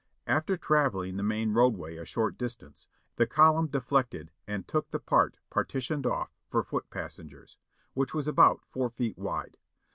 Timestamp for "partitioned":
5.51-6.07